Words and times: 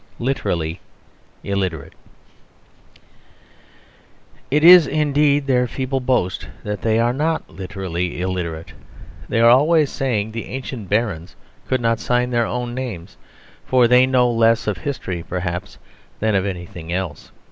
Literally 0.17 0.81
Illiterate 1.43 1.93
It 4.49 4.63
is 4.63 4.87
indeed 4.87 5.45
their 5.45 5.67
feeble 5.67 5.99
boast 5.99 6.47
that 6.63 6.81
they 6.81 6.97
are 6.97 7.13
not 7.13 7.47
literally 7.51 8.19
illiterate. 8.19 8.73
They 9.29 9.39
are 9.41 9.49
always 9.51 9.91
saying 9.91 10.31
the 10.31 10.45
ancient 10.45 10.89
barons 10.89 11.35
could 11.67 11.81
not 11.81 11.99
sign 11.99 12.31
their 12.31 12.47
own 12.47 12.73
names 12.73 13.15
for 13.63 13.87
they 13.87 14.07
know 14.07 14.27
less 14.31 14.65
of 14.65 14.77
history 14.79 15.21
perhaps 15.21 15.77
than 16.17 16.33
of 16.33 16.47
anything 16.47 16.91
else. 16.91 17.31